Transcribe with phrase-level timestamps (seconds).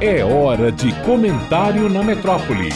[0.00, 2.68] É hora de comentário na metrópole.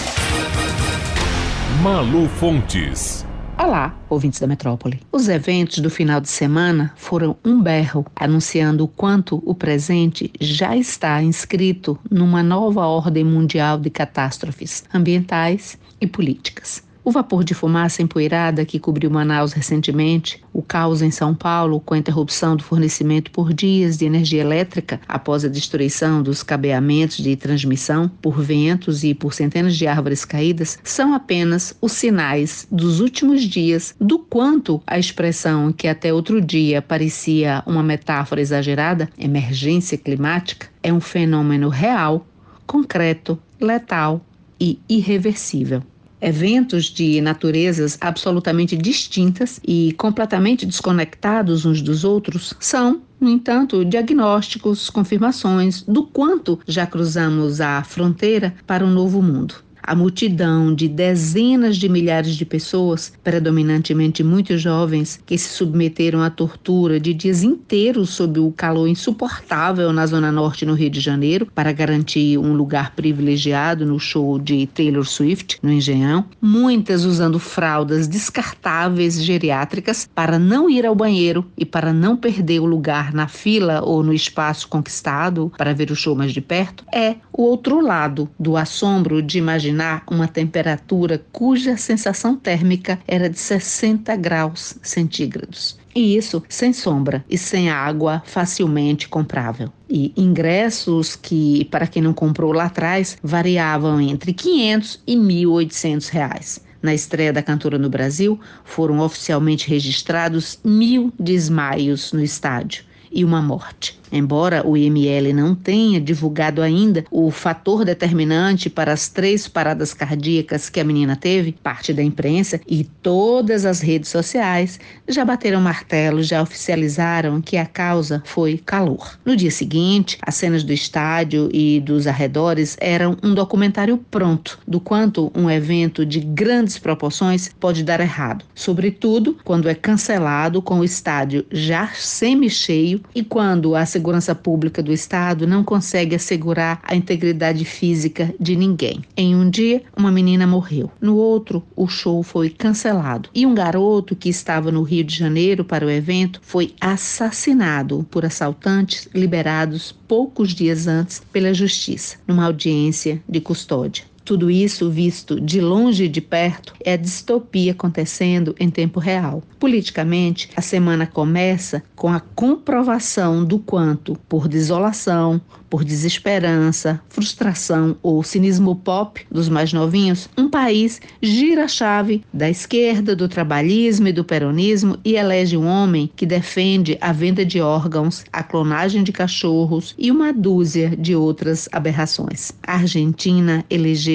[1.81, 3.25] Malu Fontes.
[3.57, 4.99] Olá, ouvintes da metrópole.
[5.13, 10.77] Os eventos do final de semana foram um berro, anunciando o quanto o presente já
[10.77, 16.83] está inscrito numa nova ordem mundial de catástrofes ambientais e políticas.
[17.05, 21.95] O vapor de fumaça empoeirada que cobriu Manaus recentemente, o caos em São Paulo com
[21.95, 27.35] a interrupção do fornecimento por dias de energia elétrica após a destruição dos cabeamentos de
[27.35, 33.43] transmissão por ventos e por centenas de árvores caídas, são apenas os sinais dos últimos
[33.43, 40.69] dias do quanto a expressão que até outro dia parecia uma metáfora exagerada, emergência climática,
[40.81, 42.25] é um fenômeno real,
[42.65, 44.25] concreto, letal
[44.61, 45.83] e irreversível.
[46.25, 54.89] Eventos de naturezas absolutamente distintas e completamente desconectados uns dos outros são, no entanto, diagnósticos,
[54.89, 59.57] confirmações do quanto já cruzamos a fronteira para um novo mundo.
[59.85, 66.31] A multidão de dezenas de milhares de pessoas, predominantemente muito jovens, que se submeteram à
[66.31, 71.49] tortura de dias inteiros sob o calor insuportável na Zona Norte, no Rio de Janeiro,
[71.53, 76.27] para garantir um lugar privilegiado no show de Taylor Swift, no Engenhão.
[76.41, 82.67] Muitas usando fraldas descartáveis geriátricas para não ir ao banheiro e para não perder o
[82.67, 86.85] lugar na fila ou no espaço conquistado para ver o show mais de perto.
[86.95, 93.29] É o outro lado do assombro de imaginar imaginar uma temperatura cuja sensação térmica era
[93.29, 95.79] de 60 graus centígrados.
[95.95, 99.71] E isso sem sombra e sem água facilmente comprável.
[99.89, 106.61] E ingressos que, para quem não comprou lá atrás, variavam entre 500 e 1.800 reais.
[106.81, 113.43] Na estreia da cantora no Brasil, foram oficialmente registrados mil desmaios no estádio e uma
[113.43, 114.01] morte.
[114.13, 120.69] Embora o IML não tenha divulgado ainda o fator determinante para as três paradas cardíacas
[120.69, 124.79] que a menina teve, parte da imprensa e todas as redes sociais
[125.09, 129.19] já bateram martelo, já oficializaram que a causa foi calor.
[129.25, 134.79] No dia seguinte, as cenas do estádio e dos arredores eram um documentário pronto do
[134.79, 140.85] quanto um evento de grandes proporções pode dar errado, sobretudo quando é cancelado com o
[140.85, 147.65] estádio já semi-cheio e quando a segurança pública do Estado não consegue assegurar a integridade
[147.65, 149.03] física de ninguém.
[149.17, 150.91] Em um dia, uma menina morreu.
[151.01, 153.29] No outro, o show foi cancelado.
[153.35, 158.25] E um garoto que estava no Rio de Janeiro para o evento foi assassinado por
[158.25, 164.12] assaltantes liberados poucos dias antes pela justiça, numa audiência de custódia.
[164.33, 169.43] Tudo isso visto de longe e de perto é a distopia acontecendo em tempo real.
[169.61, 175.39] Politicamente, a semana começa com a comprovação do quanto, por desolação,
[175.73, 182.51] por desesperança, frustração ou cinismo pop dos mais novinhos, um país gira a chave da
[182.51, 187.59] esquerda, do trabalhismo e do peronismo e elege um homem que defende a venda de
[187.59, 192.53] órgãos, a clonagem de cachorros e uma dúzia de outras aberrações.
[192.63, 193.65] A Argentina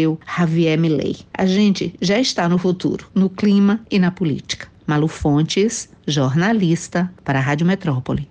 [0.07, 1.17] elegeu Javier Milei.
[1.33, 4.67] A gente já está no futuro, no clima e na política.
[4.85, 8.25] Malu Fontes, jornalista para a Rádio Metrópole.